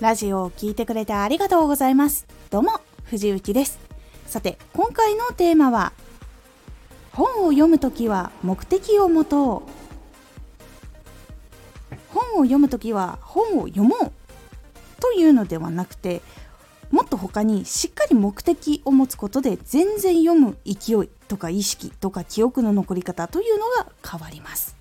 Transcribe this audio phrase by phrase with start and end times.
[0.00, 2.26] ラジオを聴いてくれてありがとうございます。
[2.50, 3.78] どうも藤幸です。
[4.26, 5.92] さて今回のテーマは
[7.12, 9.70] 本を読むときは目的を持とう。
[12.12, 14.12] 本を読むときは本を読もう。
[15.00, 16.22] というのではなくて
[16.90, 24.74] もっと他にしっかり目的を持つことで全然読む勢いとか意識とか記憶の残り方というのが変わります。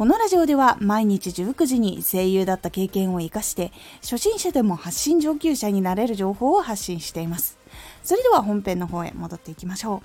[0.00, 7.58] このラジオでは毎日19時に声優だった経験を生かして初心者でも発信上級者になれる情報を発信しています。
[8.02, 10.02] それでは本編の方へ戻っていきましょう。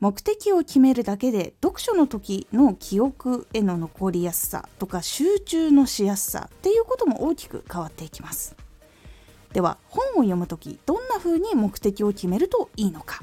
[0.00, 8.56] 目的を決めるだけで読書の時の記憶への残りやすさとか集中のしやすさっていうことも大きく変わっていきます。
[9.52, 13.22] では本を読む時どんな風に目的を決めるといいのか。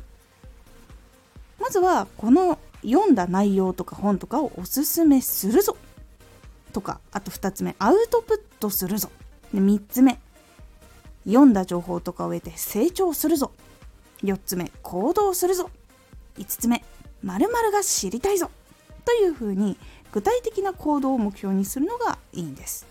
[1.63, 5.77] まずはこの読んだ内容とか本とかをおすすめするぞ。
[6.73, 9.09] とかあと2つ目アウトプットするぞ。
[9.53, 10.19] で3つ目
[11.25, 13.53] 読んだ情報とかを得て成長するぞ。
[14.23, 15.69] 4つ目行動するぞ。
[16.37, 16.83] 5つ目
[17.23, 18.51] 〇〇が知りたいぞ。
[19.05, 19.77] というふうに
[20.11, 22.85] 具体的な行動を目標にするのがいいんです。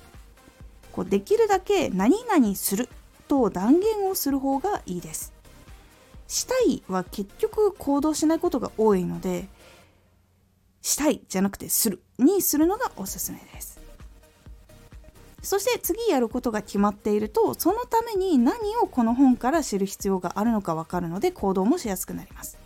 [0.92, 2.89] こうできるだけ何々する
[3.29, 5.34] と断言をする方がいいです。
[6.33, 9.48] したいは結局行動しないことが多いので
[10.80, 13.80] したいじゃなくてするにするのがおすすめです。
[15.42, 22.58] そして次やることが決まっているとそのために何をこの本から知る必要があるのか分かるので行動もしやすくなります。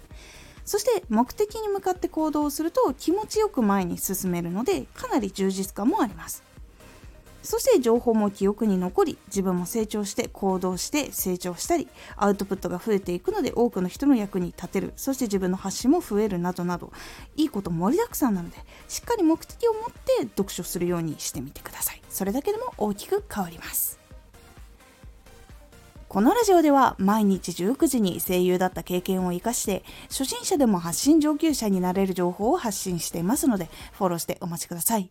[0.64, 6.44] そして目的に向かって行動をすると気持ちよく前に進めるのでかなり充実感もあります。
[7.46, 14.92] そして情報も記憶に残り自分も成長して行動して成長したりアウトプットが増えていくので多くの人の役に立てる。
[14.96, 16.92] そして自分の発信も増えるなどなど。
[17.36, 18.56] いいこと盛りだくさんなので
[18.88, 22.02] しっかり目的を持って読書するようにしてみてください。
[22.08, 23.98] それだけでも大きく変わります。
[26.08, 35.10] このラジオでは毎日19時に声優だった経験を生かして初心者でも発信上級者になれる情報を発信していますのでフォローしてお待ちください。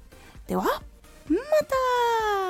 [0.51, 0.69] ではま
[1.29, 2.40] た。